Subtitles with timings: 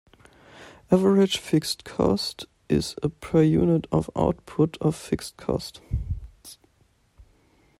[0.89, 5.79] Average fixed cost is a per-unit-of-output of fixed costs.